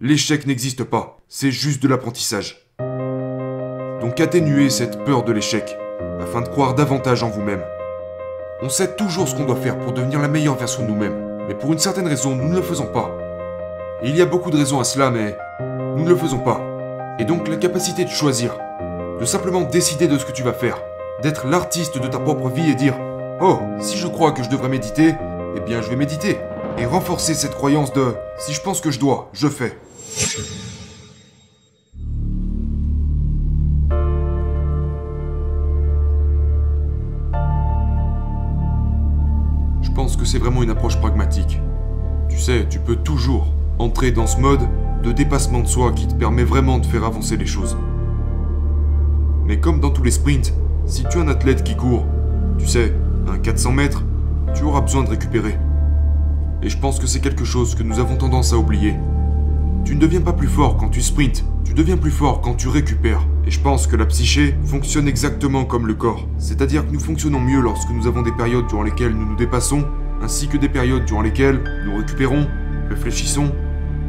l'échec 0.00 0.46
n'existe 0.46 0.84
pas, 0.84 1.18
c'est 1.28 1.50
juste 1.50 1.82
de 1.82 1.88
l'apprentissage. 1.88 2.68
Donc 4.00 4.20
atténuez 4.20 4.68
cette 4.70 5.04
peur 5.04 5.22
de 5.22 5.32
l'échec, 5.32 5.76
afin 6.20 6.40
de 6.40 6.48
croire 6.48 6.74
davantage 6.74 7.22
en 7.22 7.30
vous-même. 7.30 7.62
On 8.62 8.68
sait 8.68 8.96
toujours 8.96 9.28
ce 9.28 9.34
qu'on 9.34 9.44
doit 9.44 9.56
faire 9.56 9.78
pour 9.78 9.92
devenir 9.92 10.20
la 10.20 10.28
meilleure 10.28 10.56
version 10.56 10.82
de 10.82 10.88
nous-mêmes, 10.88 11.46
mais 11.48 11.54
pour 11.54 11.72
une 11.72 11.78
certaine 11.78 12.08
raison, 12.08 12.34
nous 12.34 12.48
ne 12.48 12.56
le 12.56 12.62
faisons 12.62 12.86
pas. 12.86 13.16
Il 14.02 14.16
y 14.16 14.22
a 14.22 14.26
beaucoup 14.26 14.50
de 14.50 14.56
raisons 14.56 14.80
à 14.80 14.84
cela, 14.84 15.10
mais 15.10 15.36
nous 15.96 16.04
ne 16.04 16.08
le 16.08 16.16
faisons 16.16 16.40
pas. 16.40 16.60
Et 17.18 17.24
donc 17.24 17.48
la 17.48 17.56
capacité 17.56 18.04
de 18.04 18.10
choisir, 18.10 18.58
de 19.20 19.24
simplement 19.24 19.62
décider 19.62 20.08
de 20.08 20.18
ce 20.18 20.24
que 20.24 20.32
tu 20.32 20.42
vas 20.42 20.52
faire, 20.52 20.82
d'être 21.22 21.46
l'artiste 21.46 21.98
de 21.98 22.08
ta 22.08 22.18
propre 22.18 22.48
vie 22.48 22.70
et 22.70 22.74
dire 22.74 22.94
Oh, 23.40 23.60
si 23.80 23.96
je 23.96 24.08
crois 24.08 24.32
que 24.32 24.42
je 24.42 24.50
devrais 24.50 24.68
méditer, 24.68 25.14
eh 25.56 25.60
bien 25.60 25.80
je 25.82 25.88
vais 25.88 25.96
méditer. 25.96 26.38
Et 26.76 26.86
renforcer 26.86 27.34
cette 27.34 27.54
croyance 27.54 27.92
de 27.92 28.14
Si 28.38 28.52
je 28.52 28.60
pense 28.60 28.80
que 28.80 28.90
je 28.90 28.98
dois, 28.98 29.30
je 29.32 29.48
fais. 29.48 29.78
Je 39.82 39.90
pense 39.94 40.16
que 40.16 40.24
c'est 40.24 40.38
vraiment 40.38 40.64
une 40.64 40.70
approche 40.70 40.98
pragmatique. 40.98 41.60
Tu 42.28 42.38
sais, 42.38 42.66
tu 42.68 42.80
peux 42.80 42.96
toujours 42.96 43.52
entrer 43.78 44.10
dans 44.10 44.26
ce 44.26 44.38
mode 44.38 44.62
de 45.04 45.12
dépassement 45.12 45.60
de 45.60 45.68
soi 45.68 45.92
qui 45.92 46.08
te 46.08 46.14
permet 46.14 46.44
vraiment 46.44 46.78
de 46.78 46.86
faire 46.86 47.04
avancer 47.04 47.36
les 47.36 47.46
choses. 47.46 47.76
Mais 49.46 49.60
comme 49.60 49.78
dans 49.78 49.90
tous 49.90 50.02
les 50.02 50.10
sprints, 50.10 50.52
si 50.86 51.04
tu 51.04 51.18
es 51.18 51.20
un 51.20 51.28
athlète 51.28 51.62
qui 51.62 51.76
court, 51.76 52.04
tu 52.58 52.66
sais, 52.66 52.92
un 53.28 53.38
400 53.38 53.72
mètres, 53.72 54.02
tu 54.54 54.64
auras 54.64 54.80
besoin 54.80 55.04
de 55.04 55.10
récupérer. 55.10 55.56
Et 56.64 56.70
je 56.70 56.78
pense 56.78 56.98
que 56.98 57.06
c'est 57.06 57.20
quelque 57.20 57.44
chose 57.44 57.74
que 57.74 57.82
nous 57.82 57.98
avons 57.98 58.16
tendance 58.16 58.54
à 58.54 58.56
oublier. 58.56 58.94
Tu 59.84 59.94
ne 59.94 60.00
deviens 60.00 60.22
pas 60.22 60.32
plus 60.32 60.48
fort 60.48 60.78
quand 60.78 60.88
tu 60.88 61.02
sprints, 61.02 61.44
tu 61.62 61.74
deviens 61.74 61.98
plus 61.98 62.10
fort 62.10 62.40
quand 62.40 62.54
tu 62.54 62.68
récupères. 62.68 63.20
Et 63.46 63.50
je 63.50 63.60
pense 63.60 63.86
que 63.86 63.96
la 63.96 64.06
psyché 64.06 64.56
fonctionne 64.64 65.06
exactement 65.06 65.66
comme 65.66 65.86
le 65.86 65.92
corps. 65.92 66.26
C'est-à-dire 66.38 66.86
que 66.86 66.90
nous 66.90 67.00
fonctionnons 67.00 67.38
mieux 67.38 67.60
lorsque 67.60 67.90
nous 67.90 68.06
avons 68.06 68.22
des 68.22 68.32
périodes 68.32 68.66
durant 68.66 68.82
lesquelles 68.82 69.12
nous 69.12 69.26
nous 69.26 69.36
dépassons, 69.36 69.84
ainsi 70.22 70.48
que 70.48 70.56
des 70.56 70.70
périodes 70.70 71.04
durant 71.04 71.20
lesquelles 71.20 71.62
nous 71.84 71.98
récupérons, 71.98 72.46
réfléchissons 72.88 73.52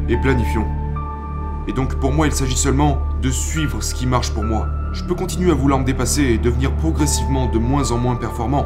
et 0.08 0.16
planifions. 0.16 0.66
Et 1.68 1.74
donc 1.74 1.96
pour 1.96 2.14
moi 2.14 2.26
il 2.26 2.32
s'agit 2.32 2.56
seulement 2.56 3.00
de 3.22 3.32
suivre 3.32 3.84
ce 3.84 3.94
qui 3.94 4.08
marche 4.08 4.32
pour 4.32 4.46
moi. 4.46 4.70
Je 4.94 5.04
peux 5.04 5.16
continuer 5.16 5.52
à 5.52 5.56
vouloir 5.56 5.82
me 5.82 5.86
dépasser 5.86 6.24
et 6.24 6.38
devenir 6.38 6.74
progressivement 6.78 7.52
de 7.52 7.58
moins 7.58 7.92
en 7.92 7.98
moins 7.98 8.16
performant. 8.16 8.66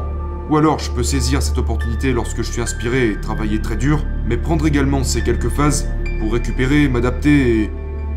Ou 0.50 0.56
alors 0.56 0.80
je 0.80 0.90
peux 0.90 1.04
saisir 1.04 1.40
cette 1.40 1.58
opportunité 1.58 2.12
lorsque 2.12 2.38
je 2.38 2.50
suis 2.50 2.60
inspiré 2.60 3.10
et 3.10 3.20
travailler 3.20 3.62
très 3.62 3.76
dur, 3.76 4.04
mais 4.26 4.36
prendre 4.36 4.66
également 4.66 5.04
ces 5.04 5.22
quelques 5.22 5.48
phases 5.48 5.88
pour 6.18 6.32
récupérer, 6.32 6.88
m'adapter 6.88 7.62
et 7.62 7.70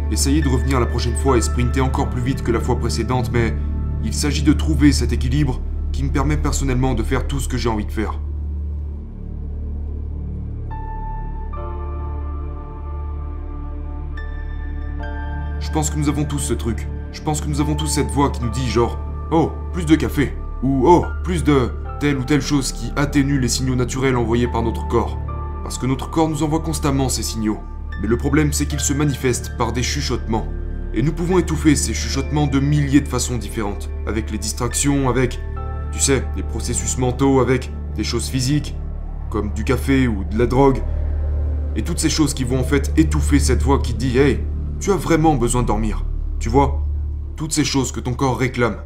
essayer 0.10 0.42
de 0.42 0.50
revenir 0.50 0.80
la 0.80 0.88
prochaine 0.88 1.16
fois 1.16 1.38
et 1.38 1.42
sprinter 1.42 1.82
encore 1.82 2.10
plus 2.10 2.24
vite 2.24 2.42
que 2.42 2.52
la 2.52 2.60
fois 2.60 2.80
précédente, 2.80 3.30
mais 3.32 3.54
il 4.04 4.16
s'agit 4.16 4.42
de 4.42 4.52
trouver 4.52 4.92
cet 4.92 5.14
équilibre 5.14 5.62
qui 5.92 6.04
me 6.04 6.10
permet 6.10 6.36
personnellement 6.36 6.96
de 6.96 7.04
faire 7.04 7.28
tout 7.28 7.40
ce 7.40 7.48
que 7.48 7.56
j'ai 7.56 7.70
envie 7.70 7.86
de 7.86 7.92
faire. 7.92 8.20
Je 15.60 15.70
pense 15.72 15.92
que 15.92 16.00
nous 16.00 16.10
avons 16.10 16.26
tous 16.26 16.40
ce 16.40 16.56
truc. 16.56 16.88
Je 17.12 17.22
pense 17.22 17.42
que 17.42 17.48
nous 17.48 17.62
avons 17.62 17.76
tous 17.76 17.86
cette 17.86 18.10
voix 18.10 18.32
qui 18.32 18.42
nous 18.42 18.50
dit 18.50 18.68
genre 18.68 18.98
Oh, 19.30 19.52
plus 19.72 19.86
de 19.86 19.96
café. 19.96 20.34
Ou 20.64 20.88
Oh, 20.88 21.06
plus 21.24 21.44
de 21.44 21.70
telle 22.04 22.18
ou 22.18 22.26
telle 22.26 22.42
chose 22.42 22.74
qui 22.74 22.92
atténue 22.98 23.40
les 23.40 23.48
signaux 23.48 23.76
naturels 23.76 24.18
envoyés 24.18 24.50
par 24.50 24.62
notre 24.62 24.86
corps. 24.90 25.18
Parce 25.64 25.78
que 25.78 25.86
notre 25.86 26.10
corps 26.10 26.28
nous 26.28 26.44
envoie 26.44 26.60
constamment 26.60 27.08
ces 27.08 27.24
signaux. 27.24 27.60
Mais 28.02 28.10
le 28.10 28.18
problème 28.18 28.52
c'est 28.52 28.66
qu'ils 28.66 28.82
se 28.82 28.92
manifestent 28.92 29.56
par 29.58 29.72
des 29.72 29.84
chuchotements. 29.84 30.46
Et 30.94 31.02
nous 31.02 31.14
pouvons 31.14 31.40
étouffer 31.40 31.78
ces 31.78 31.94
chuchotements 31.94 32.46
de 32.46 32.60
milliers 32.60 33.00
de 33.00 33.08
façons 33.08 33.38
différentes. 33.38 33.90
Avec 34.06 34.32
les 34.32 34.38
distractions, 34.38 35.08
avec, 35.08 35.40
tu 35.94 36.00
sais, 36.02 36.26
des 36.36 36.44
processus 36.44 36.98
mentaux, 36.98 37.40
avec 37.40 37.72
des 37.96 38.04
choses 38.04 38.28
physiques, 38.28 38.76
comme 39.30 39.54
du 39.54 39.64
café 39.64 40.06
ou 40.06 40.26
de 40.26 40.38
la 40.38 40.46
drogue. 40.46 40.84
Et 41.78 41.84
toutes 41.84 42.00
ces 42.00 42.10
choses 42.10 42.34
qui 42.34 42.44
vont 42.44 42.60
en 42.60 42.66
fait 42.66 42.92
étouffer 42.98 43.40
cette 43.40 43.64
voix 43.64 43.80
qui 43.80 43.94
dit 43.94 44.18
Hey, 44.18 44.42
tu 44.82 44.92
as 44.92 44.98
vraiment 44.98 45.36
besoin 45.36 45.62
de 45.62 45.68
dormir. 45.68 46.04
Tu 46.38 46.50
vois 46.50 46.86
Toutes 47.38 47.54
ces 47.54 47.64
choses 47.64 47.94
que 47.94 48.02
ton 48.02 48.14
corps 48.14 48.38
réclame. 48.38 48.82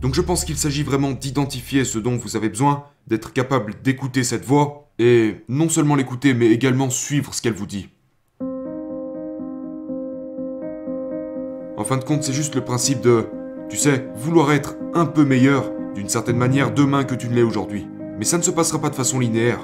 Donc 0.00 0.14
je 0.14 0.20
pense 0.20 0.44
qu'il 0.44 0.56
s'agit 0.56 0.84
vraiment 0.84 1.10
d'identifier 1.10 1.84
ce 1.84 1.98
dont 1.98 2.16
vous 2.16 2.36
avez 2.36 2.48
besoin, 2.48 2.84
d'être 3.08 3.32
capable 3.32 3.74
d'écouter 3.82 4.22
cette 4.22 4.44
voix, 4.44 4.90
et 5.00 5.36
non 5.48 5.68
seulement 5.68 5.96
l'écouter, 5.96 6.34
mais 6.34 6.46
également 6.46 6.90
suivre 6.90 7.34
ce 7.34 7.42
qu'elle 7.42 7.54
vous 7.54 7.66
dit. 7.66 7.88
En 11.76 11.84
fin 11.84 11.96
de 11.96 12.04
compte, 12.04 12.22
c'est 12.22 12.32
juste 12.32 12.54
le 12.54 12.64
principe 12.64 13.00
de, 13.00 13.26
tu 13.68 13.76
sais, 13.76 14.08
vouloir 14.16 14.52
être 14.52 14.76
un 14.94 15.06
peu 15.06 15.24
meilleur, 15.24 15.70
d'une 15.94 16.08
certaine 16.08 16.36
manière, 16.36 16.72
demain 16.74 17.04
que 17.04 17.14
tu 17.14 17.28
ne 17.28 17.34
l'es 17.34 17.42
aujourd'hui. 17.42 17.86
Mais 18.18 18.24
ça 18.24 18.38
ne 18.38 18.42
se 18.42 18.50
passera 18.50 18.80
pas 18.80 18.90
de 18.90 18.96
façon 18.96 19.18
linéaire. 19.20 19.60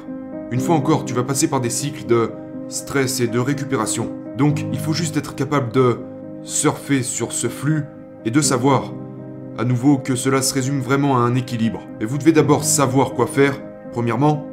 Une 0.51 0.61
fois 0.61 0.77
encore, 0.77 1.05
tu 1.05 1.15
vas 1.15 1.25
passer 1.25 1.49
par 1.49 1.61
des 1.61 1.71
cycles 1.71 2.07
de 2.07 2.31
stress 2.69 3.21
et 3.21 3.27
de 3.27 3.39
récupération. 3.39 4.13
Donc, 4.39 4.65
il 4.73 4.79
faut 4.79 4.93
juste 4.93 5.17
être 5.17 5.35
capable 5.35 5.73
de 5.73 5.99
surfer 6.43 7.03
sur 7.03 7.33
ce 7.33 7.49
flux 7.49 7.85
et 8.25 8.31
de 8.31 8.41
savoir, 8.41 8.93
à 9.59 9.65
nouveau, 9.65 9.99
que 9.99 10.17
cela 10.17 10.43
se 10.43 10.55
résume 10.55 10.81
vraiment 10.81 11.17
à 11.17 11.21
un 11.21 11.35
équilibre. 11.35 11.81
Et 12.01 12.05
vous 12.05 12.19
devez 12.19 12.33
d'abord 12.33 12.65
savoir 12.65 13.13
quoi 13.13 13.27
faire, 13.27 13.61
premièrement, 13.93 14.47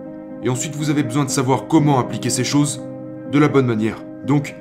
et 0.43 0.49
ensuite 0.49 0.75
vous 0.75 0.89
avez 0.89 1.03
besoin 1.03 1.25
de 1.25 1.29
savoir 1.29 1.67
comment 1.67 1.99
appliquer 1.99 2.29
ces 2.29 2.43
choses 2.43 2.81
de 3.31 3.39
la 3.39 3.47
bonne 3.47 3.65
manière. 3.65 4.03
Donc, 4.25 4.55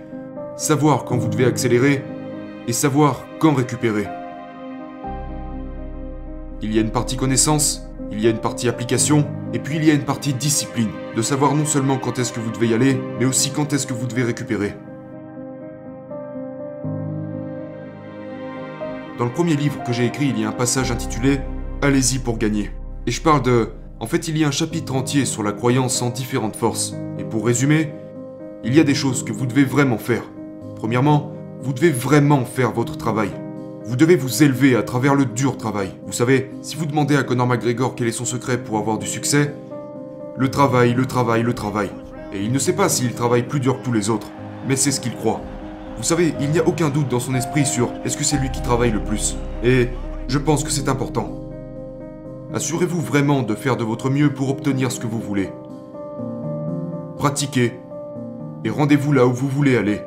savoir 0.56 1.04
quand 1.04 1.16
vous 1.16 1.28
devez 1.28 1.44
accélérer 1.44 2.04
et 2.68 2.72
savoir 2.72 3.26
quand 3.38 3.54
récupérer. 3.54 4.06
Il 6.62 6.74
y 6.74 6.78
a 6.78 6.82
une 6.82 6.90
partie 6.90 7.16
connaissance, 7.16 7.86
il 8.12 8.20
y 8.20 8.26
a 8.26 8.30
une 8.30 8.38
partie 8.38 8.68
application, 8.68 9.26
et 9.54 9.58
puis 9.58 9.76
il 9.76 9.84
y 9.84 9.90
a 9.90 9.94
une 9.94 10.04
partie 10.04 10.34
discipline, 10.34 10.90
de 11.16 11.22
savoir 11.22 11.54
non 11.54 11.64
seulement 11.64 11.96
quand 11.96 12.18
est-ce 12.18 12.32
que 12.32 12.40
vous 12.40 12.50
devez 12.50 12.68
y 12.68 12.74
aller, 12.74 13.00
mais 13.18 13.24
aussi 13.24 13.50
quand 13.50 13.72
est-ce 13.72 13.86
que 13.86 13.94
vous 13.94 14.06
devez 14.06 14.24
récupérer. 14.24 14.74
Dans 19.20 19.26
le 19.26 19.32
premier 19.32 19.54
livre 19.54 19.84
que 19.84 19.92
j'ai 19.92 20.06
écrit, 20.06 20.28
il 20.30 20.40
y 20.40 20.44
a 20.44 20.48
un 20.48 20.52
passage 20.52 20.90
intitulé 20.90 21.40
Allez-y 21.82 22.20
pour 22.20 22.38
gagner. 22.38 22.70
Et 23.06 23.10
je 23.10 23.20
parle 23.20 23.42
de... 23.42 23.68
En 23.98 24.06
fait, 24.06 24.28
il 24.28 24.38
y 24.38 24.44
a 24.44 24.48
un 24.48 24.50
chapitre 24.50 24.94
entier 24.94 25.26
sur 25.26 25.42
la 25.42 25.52
croyance 25.52 26.00
en 26.00 26.08
différentes 26.08 26.56
forces. 26.56 26.94
Et 27.18 27.24
pour 27.24 27.44
résumer, 27.44 27.92
il 28.64 28.74
y 28.74 28.80
a 28.80 28.82
des 28.82 28.94
choses 28.94 29.22
que 29.22 29.34
vous 29.34 29.44
devez 29.44 29.64
vraiment 29.64 29.98
faire. 29.98 30.22
Premièrement, 30.74 31.34
vous 31.60 31.74
devez 31.74 31.90
vraiment 31.90 32.46
faire 32.46 32.72
votre 32.72 32.96
travail. 32.96 33.28
Vous 33.84 33.94
devez 33.94 34.16
vous 34.16 34.42
élever 34.42 34.74
à 34.74 34.82
travers 34.82 35.14
le 35.14 35.26
dur 35.26 35.58
travail. 35.58 35.90
Vous 36.06 36.14
savez, 36.14 36.50
si 36.62 36.76
vous 36.76 36.86
demandez 36.86 37.16
à 37.16 37.22
Conor 37.22 37.46
McGregor 37.46 37.96
quel 37.96 38.08
est 38.08 38.12
son 38.12 38.24
secret 38.24 38.56
pour 38.56 38.78
avoir 38.78 38.96
du 38.96 39.06
succès, 39.06 39.54
le 40.38 40.50
travail, 40.50 40.94
le 40.94 41.04
travail, 41.04 41.42
le 41.42 41.52
travail. 41.52 41.90
Et 42.32 42.42
il 42.42 42.52
ne 42.52 42.58
sait 42.58 42.72
pas 42.72 42.88
s'il 42.88 43.12
travaille 43.12 43.42
plus 43.42 43.60
dur 43.60 43.80
que 43.80 43.84
tous 43.84 43.92
les 43.92 44.08
autres, 44.08 44.28
mais 44.66 44.76
c'est 44.76 44.92
ce 44.92 45.00
qu'il 45.02 45.14
croit. 45.14 45.42
Vous 46.00 46.06
savez, 46.06 46.34
il 46.40 46.48
n'y 46.48 46.58
a 46.58 46.66
aucun 46.66 46.88
doute 46.88 47.08
dans 47.08 47.20
son 47.20 47.34
esprit 47.34 47.66
sur 47.66 47.90
est-ce 48.06 48.16
que 48.16 48.24
c'est 48.24 48.38
lui 48.38 48.50
qui 48.50 48.62
travaille 48.62 48.90
le 48.90 49.04
plus. 49.04 49.36
Et 49.62 49.90
je 50.28 50.38
pense 50.38 50.64
que 50.64 50.70
c'est 50.70 50.88
important. 50.88 51.30
Assurez-vous 52.54 53.02
vraiment 53.02 53.42
de 53.42 53.54
faire 53.54 53.76
de 53.76 53.84
votre 53.84 54.08
mieux 54.08 54.32
pour 54.32 54.48
obtenir 54.48 54.90
ce 54.90 54.98
que 54.98 55.06
vous 55.06 55.20
voulez. 55.20 55.50
Pratiquez 57.18 57.74
et 58.64 58.70
rendez-vous 58.70 59.12
là 59.12 59.26
où 59.26 59.34
vous 59.34 59.50
voulez 59.50 59.76
aller. 59.76 60.00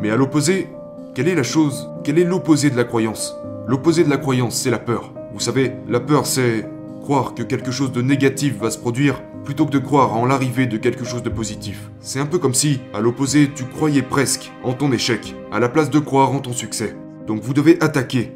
Mais 0.00 0.10
à 0.10 0.16
l'opposé, 0.16 0.70
quelle 1.14 1.28
est 1.28 1.36
la 1.36 1.44
chose 1.44 1.88
Quel 2.02 2.18
est 2.18 2.24
l'opposé 2.24 2.68
de 2.68 2.76
la 2.76 2.82
croyance? 2.82 3.36
L'opposé 3.68 4.02
de 4.02 4.10
la 4.10 4.18
croyance, 4.18 4.56
c'est 4.56 4.70
la 4.70 4.80
peur. 4.80 5.12
Vous 5.32 5.40
savez, 5.40 5.74
la 5.88 6.00
peur, 6.00 6.26
c'est 6.26 6.68
croire 7.00 7.34
que 7.34 7.42
quelque 7.42 7.70
chose 7.70 7.92
de 7.92 8.02
négatif 8.02 8.58
va 8.58 8.70
se 8.70 8.78
produire 8.78 9.22
plutôt 9.44 9.66
que 9.66 9.70
de 9.70 9.78
croire 9.78 10.14
en 10.14 10.26
l'arrivée 10.26 10.66
de 10.66 10.76
quelque 10.76 11.04
chose 11.04 11.22
de 11.22 11.30
positif. 11.30 11.90
C'est 12.00 12.20
un 12.20 12.26
peu 12.26 12.38
comme 12.38 12.54
si, 12.54 12.80
à 12.92 13.00
l'opposé, 13.00 13.50
tu 13.54 13.64
croyais 13.64 14.02
presque 14.02 14.52
en 14.62 14.74
ton 14.74 14.92
échec, 14.92 15.34
à 15.50 15.58
la 15.58 15.68
place 15.68 15.90
de 15.90 15.98
croire 15.98 16.32
en 16.32 16.40
ton 16.40 16.52
succès. 16.52 16.94
Donc 17.26 17.42
vous 17.42 17.54
devez 17.54 17.82
attaquer 17.82 18.32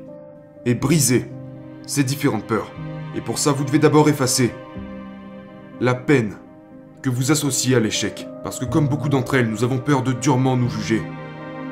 et 0.64 0.74
briser 0.74 1.26
ces 1.86 2.04
différentes 2.04 2.46
peurs. 2.46 2.70
Et 3.16 3.20
pour 3.20 3.38
ça, 3.38 3.52
vous 3.52 3.64
devez 3.64 3.78
d'abord 3.78 4.08
effacer 4.08 4.52
la 5.80 5.94
peine 5.94 6.36
que 7.02 7.10
vous 7.10 7.32
associez 7.32 7.74
à 7.74 7.80
l'échec. 7.80 8.26
Parce 8.44 8.58
que 8.58 8.64
comme 8.64 8.88
beaucoup 8.88 9.08
d'entre 9.08 9.34
elles, 9.34 9.50
nous 9.50 9.64
avons 9.64 9.78
peur 9.78 10.02
de 10.02 10.12
durement 10.12 10.56
nous 10.56 10.70
juger 10.70 11.02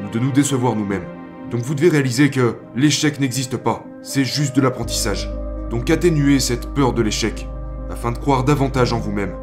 ou 0.04 0.10
de 0.10 0.18
nous 0.18 0.32
décevoir 0.32 0.76
nous-mêmes. 0.76 1.06
Donc 1.50 1.62
vous 1.62 1.74
devez 1.74 1.88
réaliser 1.88 2.30
que 2.30 2.56
l'échec 2.76 3.20
n'existe 3.20 3.56
pas, 3.56 3.84
c'est 4.02 4.24
juste 4.24 4.54
de 4.54 4.60
l'apprentissage. 4.60 5.28
Donc 5.70 5.88
atténuez 5.88 6.40
cette 6.40 6.74
peur 6.74 6.92
de 6.92 7.00
l'échec, 7.00 7.48
afin 7.90 8.10
de 8.10 8.18
croire 8.18 8.42
davantage 8.42 8.92
en 8.92 8.98
vous-même. 8.98 9.34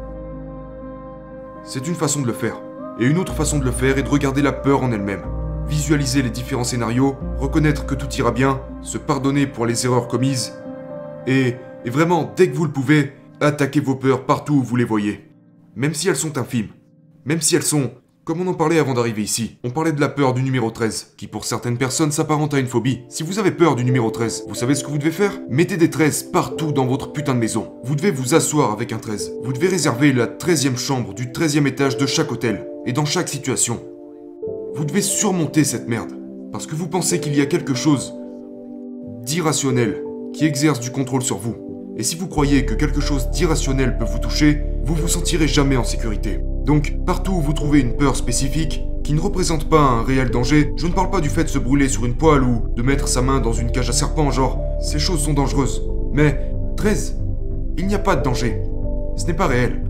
C'est 1.64 1.88
une 1.88 1.94
façon 1.94 2.20
de 2.20 2.26
le 2.26 2.34
faire. 2.34 2.60
Et 3.00 3.06
une 3.06 3.18
autre 3.18 3.34
façon 3.34 3.58
de 3.58 3.64
le 3.64 3.70
faire 3.70 3.96
est 3.96 4.02
de 4.02 4.08
regarder 4.08 4.42
la 4.42 4.52
peur 4.52 4.82
en 4.82 4.92
elle-même. 4.92 5.22
Visualiser 5.66 6.20
les 6.20 6.30
différents 6.30 6.64
scénarios, 6.64 7.16
reconnaître 7.38 7.86
que 7.86 7.94
tout 7.94 8.12
ira 8.14 8.30
bien, 8.30 8.60
se 8.82 8.98
pardonner 8.98 9.46
pour 9.46 9.64
les 9.64 9.86
erreurs 9.86 10.08
commises, 10.08 10.54
et, 11.26 11.56
et 11.84 11.90
vraiment, 11.90 12.32
dès 12.36 12.50
que 12.50 12.56
vous 12.56 12.64
le 12.64 12.72
pouvez, 12.72 13.12
attaquez 13.40 13.80
vos 13.80 13.94
peurs 13.94 14.26
partout 14.26 14.54
où 14.54 14.62
vous 14.62 14.76
les 14.76 14.84
voyez. 14.84 15.30
Même 15.76 15.94
si 15.94 16.08
elles 16.08 16.16
sont 16.16 16.36
infimes, 16.36 16.68
même 17.24 17.40
si 17.40 17.56
elles 17.56 17.62
sont 17.62 17.92
Comme 18.28 18.42
on 18.42 18.46
en 18.46 18.52
parlait 18.52 18.78
avant 18.78 18.92
d'arriver 18.92 19.22
ici, 19.22 19.56
on 19.64 19.70
parlait 19.70 19.92
de 19.92 20.02
la 20.02 20.10
peur 20.10 20.34
du 20.34 20.42
numéro 20.42 20.70
13, 20.70 21.14
qui 21.16 21.26
pour 21.26 21.46
certaines 21.46 21.78
personnes 21.78 22.12
s'apparente 22.12 22.52
à 22.52 22.58
une 22.58 22.66
phobie. 22.66 23.00
Si 23.08 23.22
vous 23.22 23.38
avez 23.38 23.52
peur 23.52 23.74
du 23.74 23.86
numéro 23.86 24.10
13, 24.10 24.44
vous 24.46 24.54
savez 24.54 24.74
ce 24.74 24.84
que 24.84 24.90
vous 24.90 24.98
devez 24.98 25.12
faire? 25.12 25.32
Mettez 25.48 25.78
des 25.78 25.88
13 25.88 26.24
partout 26.24 26.70
dans 26.70 26.84
votre 26.84 27.10
putain 27.10 27.32
de 27.32 27.38
maison. 27.38 27.72
Vous 27.84 27.94
devez 27.94 28.10
vous 28.10 28.34
asseoir 28.34 28.70
avec 28.70 28.92
un 28.92 28.98
13. 28.98 29.32
Vous 29.42 29.54
devez 29.54 29.68
réserver 29.68 30.12
la 30.12 30.26
13e 30.26 30.76
chambre 30.76 31.14
du 31.14 31.28
13e 31.28 31.66
étage 31.66 31.96
de 31.96 32.04
chaque 32.04 32.30
hôtel, 32.30 32.68
et 32.84 32.92
dans 32.92 33.06
chaque 33.06 33.30
situation. 33.30 33.80
Vous 34.74 34.84
devez 34.84 35.00
surmonter 35.00 35.64
cette 35.64 35.88
merde, 35.88 36.12
parce 36.52 36.66
que 36.66 36.74
vous 36.74 36.88
pensez 36.88 37.20
qu'il 37.20 37.34
y 37.34 37.40
a 37.40 37.46
quelque 37.46 37.72
chose 37.72 38.12
d'irrationnel 39.22 40.04
qui 40.34 40.44
exerce 40.44 40.80
du 40.80 40.90
contrôle 40.90 41.22
sur 41.22 41.38
vous. 41.38 41.56
Et 41.96 42.02
si 42.02 42.14
vous 42.16 42.28
croyez 42.28 42.66
que 42.66 42.74
quelque 42.74 43.00
chose 43.00 43.30
d'irrationnel 43.30 43.96
peut 43.96 44.04
vous 44.04 44.18
toucher, 44.18 44.64
vous 44.84 44.94
vous 44.94 45.08
sentirez 45.08 45.48
jamais 45.48 45.78
en 45.78 45.84
sécurité. 45.84 46.40
Donc, 46.68 46.98
partout 47.06 47.32
où 47.32 47.40
vous 47.40 47.54
trouvez 47.54 47.80
une 47.80 47.96
peur 47.96 48.14
spécifique, 48.14 48.84
qui 49.02 49.14
ne 49.14 49.20
représente 49.20 49.70
pas 49.70 49.80
un 49.80 50.02
réel 50.02 50.28
danger, 50.28 50.74
je 50.76 50.86
ne 50.86 50.92
parle 50.92 51.08
pas 51.08 51.22
du 51.22 51.30
fait 51.30 51.44
de 51.44 51.48
se 51.48 51.58
brûler 51.58 51.88
sur 51.88 52.04
une 52.04 52.12
poêle 52.12 52.42
ou 52.42 52.64
de 52.76 52.82
mettre 52.82 53.08
sa 53.08 53.22
main 53.22 53.40
dans 53.40 53.54
une 53.54 53.72
cage 53.72 53.88
à 53.88 53.94
serpent, 53.94 54.30
genre, 54.30 54.62
ces 54.82 54.98
choses 54.98 55.20
sont 55.20 55.32
dangereuses. 55.32 55.82
Mais, 56.12 56.52
13, 56.76 57.16
il 57.78 57.86
n'y 57.86 57.94
a 57.94 57.98
pas 57.98 58.16
de 58.16 58.22
danger. 58.22 58.60
Ce 59.16 59.24
n'est 59.24 59.32
pas 59.32 59.46
réel. 59.46 59.82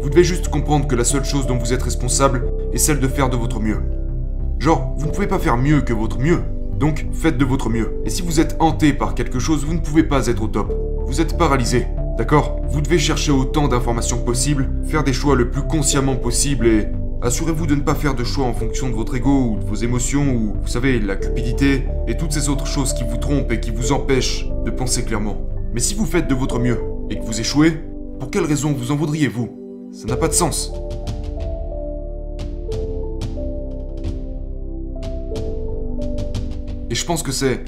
Vous 0.00 0.08
devez 0.08 0.22
juste 0.22 0.46
comprendre 0.46 0.86
que 0.86 0.94
la 0.94 1.02
seule 1.02 1.24
chose 1.24 1.48
dont 1.48 1.58
vous 1.58 1.72
êtes 1.72 1.82
responsable 1.82 2.52
est 2.72 2.78
celle 2.78 3.00
de 3.00 3.08
faire 3.08 3.30
de 3.30 3.36
votre 3.36 3.58
mieux. 3.58 3.80
Genre, 4.60 4.94
vous 4.96 5.08
ne 5.08 5.10
pouvez 5.10 5.26
pas 5.26 5.40
faire 5.40 5.56
mieux 5.56 5.80
que 5.80 5.92
votre 5.92 6.20
mieux. 6.20 6.42
Donc, 6.78 7.08
faites 7.10 7.36
de 7.36 7.44
votre 7.44 7.68
mieux. 7.68 8.00
Et 8.04 8.10
si 8.10 8.22
vous 8.22 8.38
êtes 8.38 8.54
hanté 8.60 8.92
par 8.92 9.16
quelque 9.16 9.40
chose, 9.40 9.64
vous 9.64 9.74
ne 9.74 9.80
pouvez 9.80 10.04
pas 10.04 10.28
être 10.28 10.44
au 10.44 10.46
top. 10.46 10.72
Vous 11.04 11.20
êtes 11.20 11.36
paralysé. 11.36 11.88
D'accord 12.18 12.60
Vous 12.68 12.82
devez 12.82 12.98
chercher 12.98 13.32
autant 13.32 13.68
d'informations 13.68 14.18
possibles, 14.18 14.68
faire 14.84 15.02
des 15.02 15.14
choix 15.14 15.34
le 15.34 15.50
plus 15.50 15.62
consciemment 15.62 16.16
possible 16.16 16.66
et 16.66 16.88
assurez-vous 17.22 17.66
de 17.66 17.74
ne 17.74 17.80
pas 17.80 17.94
faire 17.94 18.14
de 18.14 18.22
choix 18.22 18.44
en 18.44 18.52
fonction 18.52 18.90
de 18.90 18.94
votre 18.94 19.16
ego 19.16 19.52
ou 19.52 19.58
de 19.58 19.64
vos 19.64 19.76
émotions 19.76 20.34
ou, 20.34 20.54
vous 20.60 20.68
savez, 20.68 21.00
la 21.00 21.16
cupidité 21.16 21.84
et 22.06 22.18
toutes 22.18 22.32
ces 22.32 22.50
autres 22.50 22.66
choses 22.66 22.92
qui 22.92 23.04
vous 23.04 23.16
trompent 23.16 23.50
et 23.50 23.60
qui 23.60 23.70
vous 23.70 23.92
empêchent 23.92 24.46
de 24.66 24.70
penser 24.70 25.04
clairement. 25.04 25.38
Mais 25.72 25.80
si 25.80 25.94
vous 25.94 26.04
faites 26.04 26.28
de 26.28 26.34
votre 26.34 26.58
mieux 26.58 26.78
et 27.08 27.18
que 27.18 27.24
vous 27.24 27.40
échouez, 27.40 27.80
pour 28.20 28.30
quelle 28.30 28.44
raison 28.44 28.72
vous 28.72 28.92
en 28.92 28.96
voudriez-vous? 28.96 29.90
Ça 29.92 30.06
n'a 30.06 30.16
pas 30.16 30.28
de 30.28 30.34
sens. 30.34 30.70
Et 36.90 36.94
je 36.94 37.06
pense 37.06 37.22
que 37.22 37.32
c'est. 37.32 37.64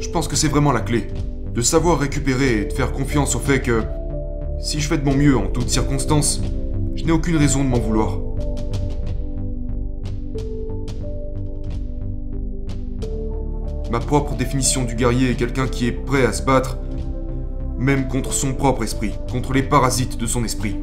Je 0.00 0.10
pense 0.10 0.28
que 0.28 0.36
c'est 0.36 0.48
vraiment 0.48 0.72
la 0.72 0.82
clé. 0.82 1.08
De 1.56 1.62
savoir 1.62 1.98
récupérer 1.98 2.60
et 2.60 2.64
de 2.66 2.72
faire 2.74 2.92
confiance 2.92 3.34
au 3.34 3.38
fait 3.38 3.62
que. 3.62 3.82
Si 4.60 4.78
je 4.78 4.86
fais 4.86 4.98
de 4.98 5.04
mon 5.06 5.14
mieux 5.14 5.38
en 5.38 5.46
toutes 5.46 5.70
circonstances, 5.70 6.42
je 6.94 7.02
n'ai 7.02 7.12
aucune 7.12 7.38
raison 7.38 7.64
de 7.64 7.68
m'en 7.70 7.78
vouloir. 7.78 8.18
Ma 13.90 14.00
propre 14.00 14.34
définition 14.34 14.84
du 14.84 14.96
guerrier 14.96 15.30
est 15.30 15.34
quelqu'un 15.34 15.66
qui 15.66 15.86
est 15.86 15.92
prêt 15.92 16.26
à 16.26 16.34
se 16.34 16.42
battre, 16.42 16.76
même 17.78 18.06
contre 18.06 18.34
son 18.34 18.52
propre 18.52 18.84
esprit, 18.84 19.14
contre 19.32 19.54
les 19.54 19.62
parasites 19.62 20.18
de 20.18 20.26
son 20.26 20.44
esprit. 20.44 20.76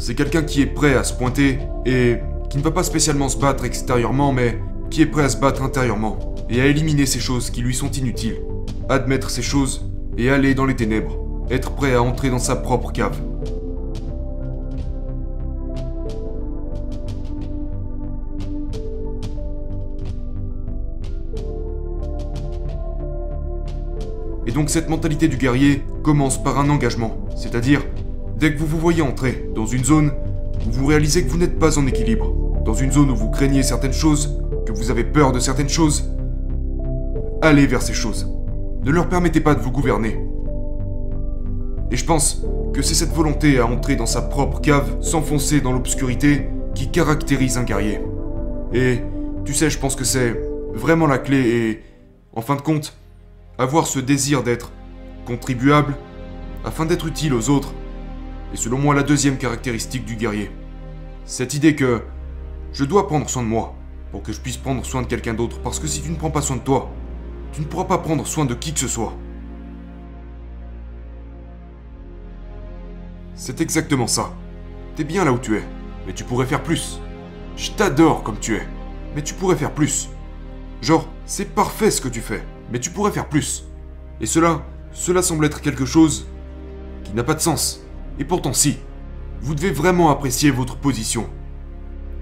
C'est 0.00 0.16
quelqu'un 0.16 0.42
qui 0.42 0.62
est 0.62 0.66
prêt 0.66 0.96
à 0.96 1.04
se 1.04 1.12
pointer 1.12 1.60
et 1.84 2.16
qui 2.50 2.58
ne 2.58 2.62
va 2.64 2.72
pas 2.72 2.82
spécialement 2.82 3.28
se 3.28 3.38
battre 3.38 3.64
extérieurement, 3.64 4.32
mais 4.32 4.58
qui 4.90 5.02
est 5.02 5.06
prêt 5.06 5.22
à 5.22 5.28
se 5.28 5.36
battre 5.36 5.62
intérieurement 5.62 6.35
et 6.48 6.60
à 6.60 6.66
éliminer 6.66 7.06
ces 7.06 7.20
choses 7.20 7.50
qui 7.50 7.60
lui 7.60 7.74
sont 7.74 7.90
inutiles, 7.90 8.40
admettre 8.88 9.30
ces 9.30 9.42
choses 9.42 9.90
et 10.16 10.30
aller 10.30 10.54
dans 10.54 10.64
les 10.64 10.76
ténèbres, 10.76 11.18
être 11.50 11.72
prêt 11.72 11.94
à 11.94 12.02
entrer 12.02 12.30
dans 12.30 12.38
sa 12.38 12.56
propre 12.56 12.92
cave. 12.92 13.20
Et 24.46 24.52
donc 24.52 24.70
cette 24.70 24.88
mentalité 24.88 25.28
du 25.28 25.36
guerrier 25.36 25.82
commence 26.02 26.42
par 26.42 26.58
un 26.58 26.70
engagement, 26.70 27.16
c'est-à-dire 27.36 27.84
dès 28.38 28.54
que 28.54 28.58
vous 28.58 28.66
vous 28.66 28.78
voyez 28.78 29.02
entrer 29.02 29.50
dans 29.54 29.66
une 29.66 29.84
zone 29.84 30.12
vous 30.68 30.86
réalisez 30.86 31.24
que 31.24 31.30
vous 31.30 31.38
n'êtes 31.38 31.58
pas 31.58 31.78
en 31.78 31.86
équilibre, 31.86 32.32
dans 32.64 32.74
une 32.74 32.90
zone 32.90 33.10
où 33.10 33.16
vous 33.16 33.30
craignez 33.30 33.62
certaines 33.62 33.92
choses, 33.92 34.42
que 34.66 34.72
vous 34.72 34.90
avez 34.90 35.04
peur 35.04 35.32
de 35.32 35.38
certaines 35.38 35.68
choses, 35.68 36.10
allez 37.42 37.66
vers 37.66 37.82
ces 37.82 37.94
choses. 37.94 38.30
Ne 38.84 38.90
leur 38.90 39.08
permettez 39.08 39.40
pas 39.40 39.54
de 39.54 39.60
vous 39.60 39.70
gouverner. 39.70 40.18
Et 41.90 41.96
je 41.96 42.04
pense 42.04 42.44
que 42.72 42.82
c'est 42.82 42.94
cette 42.94 43.12
volonté 43.12 43.58
à 43.58 43.66
entrer 43.66 43.96
dans 43.96 44.06
sa 44.06 44.22
propre 44.22 44.60
cave, 44.60 45.00
s'enfoncer 45.00 45.60
dans 45.60 45.72
l'obscurité, 45.72 46.48
qui 46.74 46.90
caractérise 46.90 47.58
un 47.58 47.64
guerrier. 47.64 48.00
Et 48.72 49.00
tu 49.44 49.54
sais, 49.54 49.70
je 49.70 49.78
pense 49.78 49.96
que 49.96 50.04
c'est 50.04 50.40
vraiment 50.74 51.06
la 51.06 51.18
clé 51.18 51.38
et, 51.38 51.82
en 52.34 52.42
fin 52.42 52.56
de 52.56 52.60
compte, 52.60 52.96
avoir 53.58 53.86
ce 53.86 53.98
désir 53.98 54.42
d'être 54.42 54.72
contribuable 55.26 55.94
afin 56.64 56.84
d'être 56.84 57.06
utile 57.06 57.32
aux 57.32 57.48
autres 57.48 57.72
est 58.52 58.56
selon 58.56 58.78
moi 58.78 58.94
la 58.94 59.02
deuxième 59.02 59.38
caractéristique 59.38 60.04
du 60.04 60.16
guerrier. 60.16 60.50
Cette 61.24 61.54
idée 61.54 61.74
que 61.74 62.02
je 62.72 62.84
dois 62.84 63.06
prendre 63.06 63.28
soin 63.28 63.42
de 63.42 63.48
moi 63.48 63.74
pour 64.12 64.22
que 64.22 64.32
je 64.32 64.40
puisse 64.40 64.56
prendre 64.56 64.84
soin 64.84 65.02
de 65.02 65.06
quelqu'un 65.06 65.34
d'autre 65.34 65.60
parce 65.60 65.80
que 65.80 65.86
si 65.86 66.02
tu 66.02 66.10
ne 66.10 66.16
prends 66.16 66.30
pas 66.30 66.42
soin 66.42 66.56
de 66.56 66.62
toi, 66.62 66.90
tu 67.56 67.62
ne 67.62 67.66
pourras 67.66 67.84
pas 67.84 67.96
prendre 67.96 68.26
soin 68.26 68.44
de 68.44 68.52
qui 68.52 68.74
que 68.74 68.80
ce 68.80 68.86
soit. 68.86 69.14
C'est 73.34 73.62
exactement 73.62 74.06
ça. 74.06 74.30
T'es 74.94 75.04
bien 75.04 75.24
là 75.24 75.32
où 75.32 75.38
tu 75.38 75.56
es, 75.56 75.62
mais 76.06 76.12
tu 76.12 76.22
pourrais 76.22 76.44
faire 76.44 76.62
plus. 76.62 77.00
Je 77.56 77.70
t'adore 77.70 78.22
comme 78.22 78.38
tu 78.38 78.56
es, 78.56 78.68
mais 79.14 79.22
tu 79.22 79.32
pourrais 79.32 79.56
faire 79.56 79.72
plus. 79.72 80.10
Genre, 80.82 81.08
c'est 81.24 81.54
parfait 81.54 81.90
ce 81.90 82.02
que 82.02 82.08
tu 82.08 82.20
fais, 82.20 82.42
mais 82.70 82.78
tu 82.78 82.90
pourrais 82.90 83.10
faire 83.10 83.26
plus. 83.26 83.64
Et 84.20 84.26
cela, 84.26 84.62
cela 84.92 85.22
semble 85.22 85.46
être 85.46 85.62
quelque 85.62 85.86
chose 85.86 86.26
qui 87.04 87.14
n'a 87.14 87.24
pas 87.24 87.32
de 87.32 87.40
sens. 87.40 87.86
Et 88.18 88.26
pourtant 88.26 88.52
si. 88.52 88.76
Vous 89.40 89.54
devez 89.54 89.70
vraiment 89.70 90.10
apprécier 90.10 90.50
votre 90.50 90.76
position. 90.76 91.26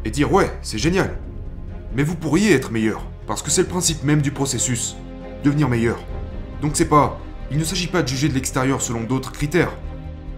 Et 0.05 0.13
dire 0.13 0.33
ouais, 0.33 0.57
c'est 0.63 0.79
génial. 0.79 1.19
Mais 1.93 2.05
vous 2.05 2.15
pourriez 2.15 2.53
être 2.53 2.71
meilleur, 2.71 3.05
parce 3.27 3.43
que 3.43 3.51
c'est 3.51 3.63
le 3.63 3.69
principe 3.69 4.05
même 4.05 4.23
du 4.23 4.31
processus 4.31 4.97
devenir 5.45 5.69
meilleur. 5.69 5.99
Donc 6.61 6.73
c'est 6.75 6.89
pas... 6.89 7.21
Il 7.51 7.59
ne 7.59 7.65
s'agit 7.65 7.87
pas 7.87 8.03
de 8.03 8.09
juger 8.09 8.29
de 8.29 8.35
l'extérieur 8.35 8.83
selon 8.83 9.03
d'autres 9.03 9.31
critères. 9.31 9.71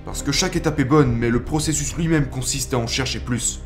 Parce 0.04 0.22
que 0.22 0.32
chaque 0.32 0.56
étape 0.56 0.78
est 0.80 0.84
bonne, 0.84 1.16
mais 1.16 1.30
le 1.30 1.42
processus 1.42 1.96
lui-même 1.96 2.26
consiste 2.26 2.74
à 2.74 2.78
en 2.78 2.86
chercher 2.86 3.20
plus. 3.20 3.62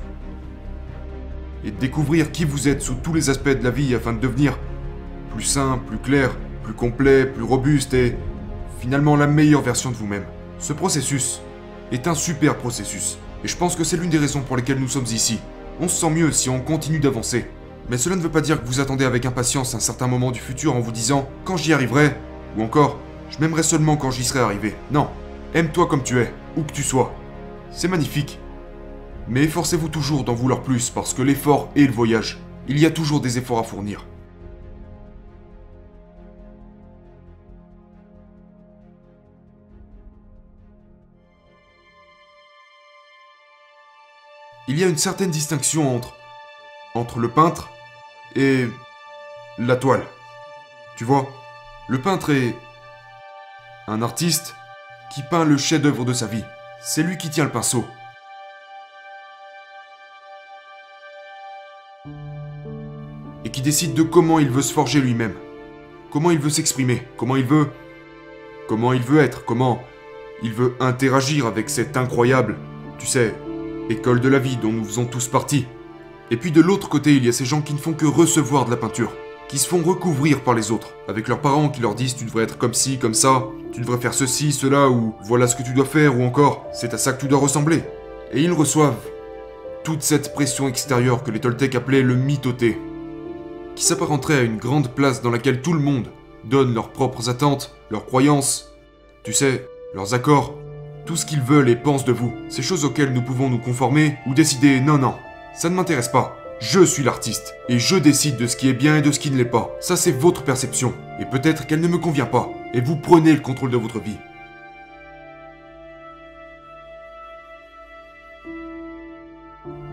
Et 1.65 1.71
de 1.71 1.77
découvrir 1.77 2.31
qui 2.31 2.45
vous 2.45 2.69
êtes 2.69 2.83
sous 2.83 2.95
tous 2.95 3.13
les 3.13 3.29
aspects 3.29 3.49
de 3.49 3.65
la 3.65 3.71
vie 3.71 3.95
afin 3.95 4.13
de 4.13 4.21
devenir 4.21 4.59
plus 5.33 5.43
sain, 5.43 5.81
plus 5.87 5.99
clair, 5.99 6.31
plus 6.63 6.75
complet, 6.75 7.27
plus 7.27 7.43
robuste 7.43 7.95
et 7.95 8.15
finalement 8.79 9.17
la 9.17 9.27
meilleure 9.27 9.63
version 9.63 9.91
de 9.91 9.97
vous-même. 9.97 10.25
Ce 10.59 10.73
processus 10.73 11.41
est 11.93 12.07
un 12.07 12.15
super 12.15 12.57
processus. 12.57 13.19
Et 13.43 13.49
je 13.49 13.57
pense 13.57 13.75
que 13.75 13.85
c'est 13.85 13.97
l'une 13.97 14.11
des 14.11 14.19
raisons 14.19 14.43
pour 14.43 14.57
lesquelles 14.57 14.79
nous 14.79 14.89
sommes 14.89 15.05
ici. 15.05 15.41
On 15.81 15.89
se 15.89 16.01
sent 16.01 16.11
mieux 16.11 16.31
si 16.33 16.51
on 16.51 16.61
continue 16.61 17.01
d'avancer. 17.01 17.47
Mais 17.91 17.99
cela 17.99 18.15
ne 18.15 18.21
veut 18.21 18.31
pas 18.31 18.41
dire 18.41 18.63
que 18.63 18.67
vous 18.69 18.79
attendez 18.79 19.05
avec 19.05 19.27
impatience 19.27 19.75
un 19.75 19.81
certain 19.81 20.07
moment 20.07 20.31
du 20.31 20.39
futur 20.39 20.77
en 20.77 20.81
vous 20.81 20.93
disant 20.93 21.29
quand 21.45 21.57
j'y 21.57 21.73
arriverai, 21.73 22.15
ou 22.57 22.63
encore 22.63 22.97
je 23.31 23.39
m'aimerai 23.41 23.65
seulement 23.65 23.97
quand 23.97 24.13
j'y 24.13 24.23
serai 24.23 24.39
arrivé. 24.39 24.77
Non, 24.93 25.09
aime-toi 25.55 25.87
comme 25.89 26.05
tu 26.05 26.21
es, 26.21 26.33
où 26.57 26.63
que 26.63 26.73
tu 26.73 26.85
sois. 26.85 27.13
C'est 27.73 27.89
magnifique. 27.89 28.39
Mais 29.27 29.43
efforcez-vous 29.43 29.89
toujours 29.89 30.23
d'en 30.23 30.35
vouloir 30.35 30.63
plus 30.63 30.89
parce 30.89 31.13
que 31.15 31.23
l'effort 31.23 31.69
est 31.75 31.87
le 31.87 31.93
voyage. 31.93 32.39
Il 32.69 32.79
y 32.79 32.87
a 32.87 32.93
toujours 32.93 33.21
des 33.21 33.39
efforts 33.39 33.59
à 33.59 33.65
fournir. 33.65 34.07
Il 44.69 44.79
y 44.79 44.85
a 44.85 44.87
une 44.87 44.97
certaine 44.97 45.33
distinction 45.33 45.97
entre 45.97 46.15
entre 46.95 47.19
le 47.19 47.29
peintre 47.29 47.69
et 48.37 48.67
la 49.59 49.77
toile. 49.77 50.05
Tu 50.97 51.05
vois, 51.05 51.29
le 51.89 52.01
peintre 52.01 52.31
est 52.31 52.57
un 53.87 54.03
artiste 54.03 54.55
qui 55.13 55.23
peint 55.23 55.45
le 55.45 55.57
chef-d'œuvre 55.57 56.05
de 56.05 56.13
sa 56.13 56.27
vie. 56.27 56.45
C'est 56.83 57.03
lui 57.03 57.19
qui 57.19 57.31
tient 57.31 57.45
le 57.45 57.51
pinceau. 57.51 57.85
Et 63.45 63.51
qui 63.51 63.63
décide 63.63 63.95
de 63.95 64.03
comment 64.03 64.39
il 64.39 64.51
veut 64.51 64.63
se 64.63 64.73
forger 64.73 65.01
lui-même. 65.01 65.35
Comment 66.11 66.31
il 66.31 66.39
veut 66.39 66.51
s'exprimer, 66.51 67.07
comment 67.17 67.37
il 67.37 67.45
veut 67.45 67.71
comment 68.71 68.93
il 68.93 69.03
veut 69.03 69.19
être, 69.19 69.45
comment 69.45 69.83
il 70.45 70.53
veut 70.53 70.77
interagir 70.79 71.47
avec 71.47 71.69
cette 71.69 71.97
incroyable, 71.97 72.57
tu 73.01 73.07
sais, 73.07 73.35
école 73.89 74.21
de 74.21 74.29
la 74.29 74.39
vie 74.39 74.57
dont 74.57 74.71
nous 74.71 74.85
faisons 74.85 75.07
tous 75.07 75.27
partie. 75.27 75.67
Et 76.33 76.37
puis 76.37 76.53
de 76.53 76.61
l'autre 76.61 76.89
côté, 76.89 77.17
il 77.17 77.25
y 77.25 77.29
a 77.29 77.33
ces 77.33 77.45
gens 77.45 77.61
qui 77.61 77.75
ne 77.75 77.79
font 77.79 77.93
que 77.93 78.07
recevoir 78.07 78.65
de 78.65 78.71
la 78.71 78.77
peinture, 78.77 79.13
qui 79.49 79.59
se 79.59 79.67
font 79.67 79.83
recouvrir 79.83 80.43
par 80.43 80.55
les 80.55 80.71
autres, 80.71 80.95
avec 81.09 81.27
leurs 81.27 81.41
parents 81.41 81.69
qui 81.69 81.81
leur 81.81 81.97
disent 81.97 82.15
tu 82.15 82.25
devrais 82.25 82.45
être 82.45 82.57
comme 82.57 82.73
ci, 82.73 82.99
comme 82.99 83.15
ça, 83.15 83.47
tu 83.73 83.81
devrais 83.81 83.99
faire 83.99 84.15
ceci, 84.15 84.53
cela, 84.53 84.89
ou 84.89 85.13
voilà 85.25 85.49
ce 85.49 85.57
que 85.57 85.65
tu 85.65 85.73
dois 85.73 85.85
faire, 85.85 86.17
ou 86.17 86.23
encore 86.23 86.67
c'est 86.73 86.95
à 86.95 86.99
ça 86.99 87.13
que 87.13 87.21
tu 87.21 87.27
dois 87.27 87.41
ressembler. 87.41 87.83
Et 88.33 88.43
ils 88.43 88.53
reçoivent 88.53 89.09
toute 89.83 90.03
cette 90.03 90.33
pression 90.33 90.69
extérieure 90.69 91.25
que 91.25 91.33
les 91.33 91.41
Toltecs 91.41 91.75
appelaient 91.75 92.03
le 92.03 92.15
mythoté, 92.15 92.79
qui 93.75 93.83
s'apparenterait 93.83 94.39
à 94.39 94.43
une 94.43 94.59
grande 94.59 94.95
place 94.95 95.23
dans 95.23 95.31
laquelle 95.31 95.63
tout 95.63 95.73
le 95.73 95.81
monde 95.81 96.07
donne 96.45 96.75
leurs 96.75 96.91
propres 96.91 97.29
attentes, 97.29 97.75
leurs 97.91 98.07
croyances, 98.07 98.73
tu 99.25 99.33
sais, 99.33 99.67
leurs 99.95 100.15
accords, 100.15 100.55
tout 101.07 101.17
ce 101.17 101.27
qu'ils 101.27 101.41
veulent 101.41 101.69
et 101.69 101.77
pensent 101.77 102.05
de 102.05 102.13
vous, 102.13 102.33
ces 102.49 102.63
choses 102.63 102.85
auxquelles 102.85 103.13
nous 103.13 103.23
pouvons 103.23 103.51
nous 103.51 103.59
conformer 103.59 104.17
ou 104.29 104.35
décider 104.35 104.81
non, 104.81 104.99
non, 104.99 105.15
ça 105.55 105.69
ne 105.69 105.75
m'intéresse 105.75 106.09
pas. 106.09 106.37
Je 106.61 106.85
suis 106.85 107.03
l'artiste, 107.03 107.55
et 107.69 107.79
je 107.79 107.97
décide 107.97 108.37
de 108.37 108.47
ce 108.47 108.55
qui 108.55 108.69
est 108.69 108.75
bien 108.75 108.97
et 108.97 109.03
de 109.03 109.11
ce 109.11 109.19
qui 109.19 109.31
ne 109.31 109.37
l'est 109.37 109.45
pas. 109.45 109.71
Ça 109.81 109.97
c'est 109.97 110.13
votre 110.13 110.43
perception, 110.45 110.93
et 111.19 111.25
peut-être 111.25 111.67
qu'elle 111.67 111.81
ne 111.81 111.89
me 111.89 111.97
convient 111.97 112.27
pas, 112.27 112.51
et 112.75 112.83
vous 112.83 112.97
prenez 112.97 113.33
le 113.33 113.41
contrôle 113.41 113.71
de 113.71 113.79
votre 113.79 113.99
vie. 113.99 114.19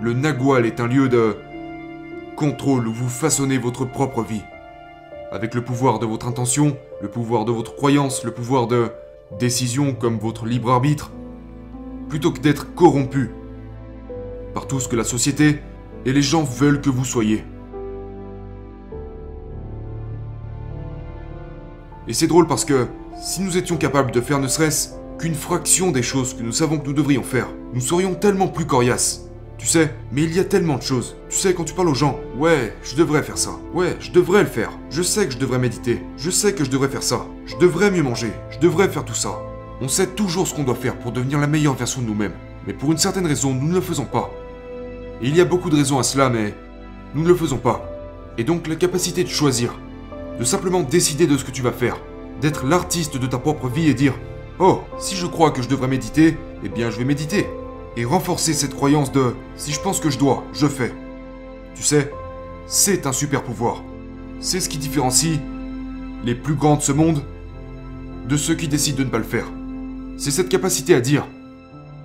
Le 0.01 0.13
Nagual 0.13 0.65
est 0.65 0.79
un 0.79 0.87
lieu 0.87 1.09
de 1.09 1.37
contrôle 2.35 2.87
où 2.87 2.93
vous 2.93 3.09
façonnez 3.09 3.57
votre 3.57 3.85
propre 3.85 4.21
vie. 4.21 4.43
Avec 5.31 5.55
le 5.55 5.63
pouvoir 5.63 5.99
de 5.99 6.05
votre 6.05 6.27
intention, 6.27 6.77
le 7.01 7.07
pouvoir 7.07 7.45
de 7.45 7.51
votre 7.51 7.75
croyance, 7.75 8.23
le 8.23 8.31
pouvoir 8.31 8.67
de 8.67 8.91
décision 9.39 9.93
comme 9.93 10.19
votre 10.19 10.45
libre 10.45 10.71
arbitre, 10.71 11.11
plutôt 12.09 12.31
que 12.31 12.39
d'être 12.39 12.73
corrompu 12.75 13.31
par 14.57 14.65
tout 14.65 14.79
ce 14.79 14.87
que 14.87 14.95
la 14.95 15.03
société 15.03 15.59
et 16.03 16.11
les 16.11 16.23
gens 16.23 16.41
veulent 16.41 16.81
que 16.81 16.89
vous 16.89 17.05
soyez. 17.05 17.43
Et 22.07 22.13
c'est 22.13 22.25
drôle 22.25 22.47
parce 22.47 22.65
que 22.65 22.87
si 23.21 23.41
nous 23.41 23.55
étions 23.55 23.77
capables 23.77 24.09
de 24.09 24.19
faire 24.19 24.39
ne 24.39 24.47
serait-ce 24.47 24.95
qu'une 25.19 25.35
fraction 25.35 25.91
des 25.91 26.01
choses 26.01 26.33
que 26.33 26.41
nous 26.41 26.51
savons 26.51 26.79
que 26.79 26.87
nous 26.87 26.93
devrions 26.93 27.21
faire, 27.21 27.49
nous 27.75 27.81
serions 27.81 28.15
tellement 28.15 28.47
plus 28.47 28.65
coriaces. 28.65 29.29
Tu 29.59 29.67
sais, 29.67 29.93
mais 30.11 30.23
il 30.23 30.35
y 30.35 30.39
a 30.39 30.43
tellement 30.43 30.77
de 30.77 30.81
choses. 30.81 31.17
Tu 31.29 31.37
sais, 31.37 31.53
quand 31.53 31.63
tu 31.63 31.75
parles 31.75 31.89
aux 31.89 31.93
gens, 31.93 32.19
ouais, 32.39 32.75
je 32.81 32.95
devrais 32.95 33.21
faire 33.21 33.37
ça. 33.37 33.51
Ouais, 33.75 33.95
je 33.99 34.09
devrais 34.09 34.41
le 34.41 34.49
faire. 34.49 34.71
Je 34.89 35.03
sais 35.03 35.27
que 35.27 35.33
je 35.33 35.37
devrais 35.37 35.59
méditer. 35.59 36.01
Je 36.17 36.31
sais 36.31 36.53
que 36.53 36.63
je 36.63 36.71
devrais 36.71 36.89
faire 36.89 37.03
ça. 37.03 37.27
Je 37.45 37.57
devrais 37.57 37.91
mieux 37.91 38.01
manger. 38.01 38.31
Je 38.49 38.57
devrais 38.57 38.89
faire 38.89 39.05
tout 39.05 39.13
ça. 39.13 39.37
On 39.81 39.87
sait 39.87 40.07
toujours 40.07 40.47
ce 40.47 40.55
qu'on 40.55 40.63
doit 40.63 40.73
faire 40.73 40.97
pour 40.97 41.11
devenir 41.11 41.37
la 41.37 41.45
meilleure 41.45 41.75
version 41.75 42.01
de 42.01 42.07
nous-mêmes. 42.07 42.33
Mais 42.65 42.73
pour 42.73 42.91
une 42.91 42.97
certaine 42.97 43.27
raison, 43.27 43.53
nous 43.53 43.67
ne 43.67 43.75
le 43.75 43.81
faisons 43.81 44.05
pas. 44.05 44.31
Et 45.21 45.27
il 45.27 45.35
y 45.35 45.41
a 45.41 45.45
beaucoup 45.45 45.69
de 45.69 45.75
raisons 45.75 45.99
à 45.99 46.03
cela, 46.03 46.29
mais 46.29 46.53
nous 47.15 47.23
ne 47.23 47.27
le 47.27 47.35
faisons 47.35 47.57
pas. 47.57 47.89
Et 48.37 48.43
donc 48.43 48.67
la 48.67 48.75
capacité 48.75 49.23
de 49.23 49.29
choisir, 49.29 49.73
de 50.39 50.43
simplement 50.43 50.81
décider 50.81 51.25
de 51.25 51.37
ce 51.37 51.43
que 51.43 51.51
tu 51.51 51.61
vas 51.61 51.71
faire, 51.71 51.97
d'être 52.41 52.65
l'artiste 52.65 53.17
de 53.17 53.27
ta 53.27 53.39
propre 53.39 53.67
vie 53.67 53.89
et 53.89 53.93
dire 53.93 54.13
Oh, 54.59 54.81
si 54.99 55.15
je 55.15 55.25
crois 55.25 55.51
que 55.51 55.61
je 55.61 55.69
devrais 55.69 55.87
méditer, 55.87 56.37
eh 56.63 56.69
bien 56.69 56.89
je 56.89 56.97
vais 56.97 57.05
méditer 57.05 57.47
et 57.95 58.05
renforcer 58.05 58.53
cette 58.53 58.75
croyance 58.75 59.11
de 59.11 59.33
si 59.55 59.71
je 59.71 59.79
pense 59.79 59.99
que 59.99 60.09
je 60.09 60.19
dois, 60.19 60.43
je 60.53 60.67
fais. 60.67 60.93
Tu 61.75 61.83
sais, 61.83 62.11
c'est 62.67 63.07
un 63.07 63.11
super 63.11 63.43
pouvoir. 63.43 63.83
C'est 64.39 64.59
ce 64.59 64.69
qui 64.69 64.77
différencie 64.77 65.39
les 66.23 66.35
plus 66.35 66.53
grands 66.53 66.75
de 66.75 66.81
ce 66.81 66.91
monde 66.91 67.23
de 68.27 68.37
ceux 68.37 68.55
qui 68.55 68.67
décident 68.67 68.99
de 68.99 69.03
ne 69.03 69.09
pas 69.09 69.17
le 69.17 69.23
faire. 69.23 69.45
C'est 70.17 70.31
cette 70.31 70.49
capacité 70.49 70.93
à 70.93 71.01
dire 71.01 71.27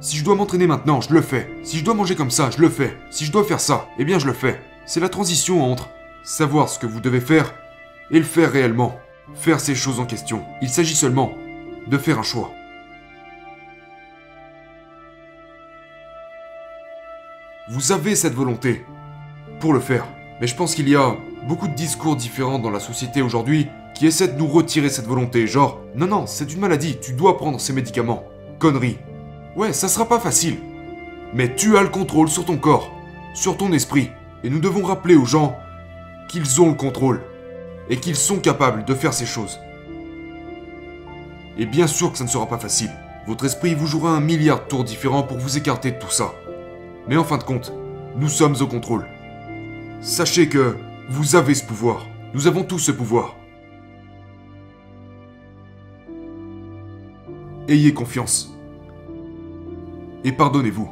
si 0.02 0.16
je 0.16 0.24
dois 0.24 0.34
m'entraîner 0.34 0.66
maintenant, 0.66 1.00
je 1.00 1.14
le 1.14 1.22
fais. 1.22 1.48
Si 1.62 1.78
je 1.78 1.84
dois 1.84 1.94
manger 1.94 2.16
comme 2.16 2.32
ça, 2.32 2.50
je 2.50 2.60
le 2.60 2.68
fais. 2.68 2.96
Si 3.10 3.24
je 3.24 3.30
dois 3.30 3.44
faire 3.44 3.60
ça, 3.60 3.88
eh 3.98 4.04
bien 4.04 4.18
je 4.18 4.26
le 4.26 4.32
fais. 4.32 4.60
C'est 4.84 4.98
la 4.98 5.08
transition 5.08 5.64
entre 5.64 5.90
savoir 6.24 6.68
ce 6.68 6.80
que 6.80 6.86
vous 6.86 7.00
devez 7.00 7.20
faire 7.20 7.54
et 8.10 8.18
le 8.18 8.24
faire 8.24 8.50
réellement. 8.50 8.98
Faire 9.34 9.60
ces 9.60 9.76
choses 9.76 10.00
en 10.00 10.04
question. 10.04 10.44
Il 10.60 10.68
s'agit 10.68 10.96
seulement 10.96 11.34
de 11.86 11.96
faire 11.98 12.18
un 12.18 12.24
choix. 12.24 12.50
Vous 17.70 17.92
avez 17.92 18.16
cette 18.16 18.34
volonté 18.34 18.84
pour 19.60 19.72
le 19.72 19.78
faire. 19.78 20.04
Mais 20.40 20.48
je 20.48 20.56
pense 20.56 20.74
qu'il 20.74 20.88
y 20.88 20.96
a 20.96 21.16
beaucoup 21.46 21.68
de 21.68 21.74
discours 21.74 22.16
différents 22.16 22.58
dans 22.58 22.70
la 22.70 22.80
société 22.80 23.22
aujourd'hui 23.22 23.68
qui 23.94 24.08
essaient 24.08 24.26
de 24.26 24.38
nous 24.38 24.48
retirer 24.48 24.88
cette 24.88 25.06
volonté. 25.06 25.46
Genre, 25.46 25.80
non, 25.94 26.08
non, 26.08 26.26
c'est 26.26 26.52
une 26.52 26.60
maladie, 26.60 26.98
tu 27.00 27.12
dois 27.12 27.36
prendre 27.36 27.60
ces 27.60 27.72
médicaments. 27.72 28.24
Connerie. 28.58 28.98
Ouais, 29.54 29.72
ça 29.72 29.88
sera 29.88 30.08
pas 30.08 30.18
facile. 30.18 30.58
Mais 31.34 31.54
tu 31.54 31.76
as 31.76 31.82
le 31.82 31.88
contrôle 31.88 32.28
sur 32.28 32.44
ton 32.44 32.56
corps, 32.56 32.92
sur 33.34 33.56
ton 33.56 33.72
esprit. 33.72 34.10
Et 34.44 34.50
nous 34.50 34.60
devons 34.60 34.82
rappeler 34.82 35.14
aux 35.14 35.26
gens 35.26 35.56
qu'ils 36.28 36.60
ont 36.60 36.68
le 36.68 36.74
contrôle. 36.74 37.22
Et 37.90 37.96
qu'ils 37.96 38.16
sont 38.16 38.38
capables 38.38 38.84
de 38.84 38.94
faire 38.94 39.12
ces 39.12 39.26
choses. 39.26 39.58
Et 41.58 41.66
bien 41.66 41.86
sûr 41.86 42.12
que 42.12 42.18
ça 42.18 42.24
ne 42.24 42.28
sera 42.28 42.46
pas 42.46 42.58
facile. 42.58 42.90
Votre 43.26 43.44
esprit 43.44 43.74
vous 43.74 43.86
jouera 43.86 44.10
un 44.12 44.20
milliard 44.20 44.64
de 44.64 44.68
tours 44.68 44.84
différents 44.84 45.22
pour 45.22 45.38
vous 45.38 45.58
écarter 45.58 45.92
de 45.92 45.98
tout 45.98 46.10
ça. 46.10 46.32
Mais 47.08 47.16
en 47.16 47.24
fin 47.24 47.36
de 47.36 47.44
compte, 47.44 47.72
nous 48.16 48.28
sommes 48.28 48.56
au 48.60 48.66
contrôle. 48.66 49.06
Sachez 50.00 50.48
que 50.48 50.76
vous 51.10 51.36
avez 51.36 51.54
ce 51.54 51.64
pouvoir. 51.64 52.06
Nous 52.34 52.46
avons 52.46 52.64
tous 52.64 52.78
ce 52.78 52.92
pouvoir. 52.92 53.36
Ayez 57.68 57.92
confiance. 57.92 58.52
Et 60.24 60.32
pardonnez-vous. 60.32 60.88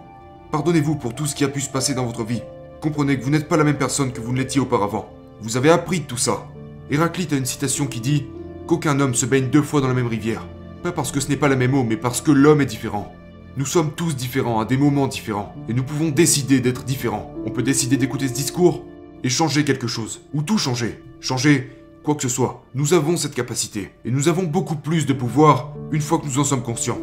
Pardonnez-vous 0.50 0.96
pour 0.96 1.14
tout 1.14 1.26
ce 1.26 1.34
qui 1.34 1.44
a 1.44 1.48
pu 1.48 1.60
se 1.60 1.70
passer 1.70 1.94
dans 1.94 2.04
votre 2.04 2.24
vie. 2.24 2.42
Comprenez 2.80 3.18
que 3.18 3.24
vous 3.24 3.30
n'êtes 3.30 3.48
pas 3.48 3.56
la 3.56 3.64
même 3.64 3.78
personne 3.78 4.12
que 4.12 4.20
vous 4.20 4.32
ne 4.32 4.38
l'étiez 4.38 4.60
auparavant. 4.60 5.08
Vous 5.40 5.56
avez 5.56 5.70
appris 5.70 6.00
de 6.00 6.06
tout 6.06 6.16
ça. 6.16 6.48
Héraclite 6.90 7.32
a 7.32 7.36
une 7.36 7.46
citation 7.46 7.86
qui 7.86 8.00
dit 8.00 8.26
qu'aucun 8.66 8.98
homme 8.98 9.14
se 9.14 9.26
baigne 9.26 9.50
deux 9.50 9.62
fois 9.62 9.80
dans 9.80 9.88
la 9.88 9.94
même 9.94 10.08
rivière. 10.08 10.46
Pas 10.82 10.90
parce 10.90 11.12
que 11.12 11.20
ce 11.20 11.28
n'est 11.28 11.36
pas 11.36 11.48
la 11.48 11.56
même 11.56 11.74
eau, 11.74 11.84
mais 11.84 11.96
parce 11.96 12.20
que 12.20 12.32
l'homme 12.32 12.60
est 12.60 12.66
différent. 12.66 13.12
Nous 13.56 13.66
sommes 13.66 13.92
tous 13.92 14.16
différents 14.16 14.60
à 14.60 14.64
des 14.64 14.76
moments 14.76 15.06
différents, 15.06 15.54
et 15.68 15.74
nous 15.74 15.82
pouvons 15.82 16.08
décider 16.08 16.60
d'être 16.60 16.84
différents. 16.84 17.34
On 17.44 17.50
peut 17.50 17.62
décider 17.62 17.96
d'écouter 17.96 18.28
ce 18.28 18.32
discours 18.32 18.84
et 19.22 19.28
changer 19.28 19.64
quelque 19.64 19.86
chose, 19.86 20.22
ou 20.32 20.42
tout 20.42 20.58
changer. 20.58 21.02
Changer 21.20 21.70
quoi 22.02 22.14
que 22.14 22.22
ce 22.22 22.28
soit. 22.28 22.64
Nous 22.74 22.94
avons 22.94 23.16
cette 23.16 23.34
capacité, 23.34 23.90
et 24.04 24.10
nous 24.10 24.28
avons 24.28 24.44
beaucoup 24.44 24.76
plus 24.76 25.06
de 25.06 25.12
pouvoir 25.12 25.74
une 25.92 26.00
fois 26.00 26.18
que 26.18 26.26
nous 26.26 26.38
en 26.38 26.44
sommes 26.44 26.62
conscients. 26.62 26.98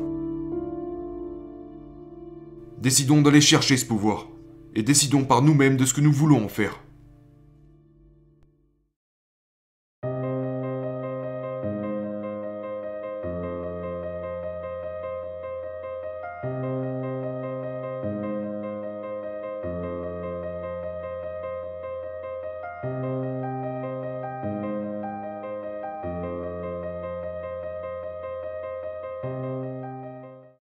Décidons 2.79 3.23
d'aller 3.23 3.41
chercher 3.41 3.75
ce 3.75 3.85
pouvoir, 3.85 4.27
et 4.75 4.83
décidons 4.83 5.25
par 5.25 5.41
nous-mêmes 5.41 5.77
de 5.77 5.85
ce 5.85 5.95
que 5.95 6.01
nous 6.01 6.13
voulons 6.13 6.45
en 6.45 6.47
faire. 6.47 6.79